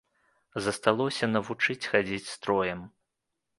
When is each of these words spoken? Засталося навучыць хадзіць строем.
Засталося 0.67 1.29
навучыць 1.35 1.77
хадзіць 1.93 2.31
строем. 2.35 2.79